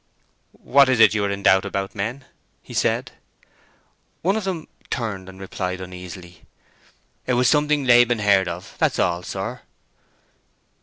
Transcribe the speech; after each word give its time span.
"What 0.63 0.89
is 0.89 0.99
it 0.99 1.13
you 1.13 1.23
are 1.25 1.29
in 1.29 1.43
doubt 1.43 1.63
about, 1.63 1.93
men?" 1.93 2.25
he 2.63 2.73
said. 2.73 3.11
One 4.23 4.35
of 4.35 4.45
them 4.45 4.67
turned 4.89 5.29
and 5.29 5.39
replied 5.39 5.79
uneasily: 5.79 6.41
"It 7.27 7.35
was 7.35 7.47
something 7.47 7.83
Laban 7.83 8.17
heard 8.17 8.47
of, 8.47 8.73
that's 8.79 8.97
all, 8.97 9.21
sir." 9.21 9.61